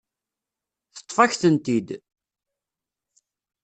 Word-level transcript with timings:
Teṭṭef-ak-tent-id. 0.95 1.89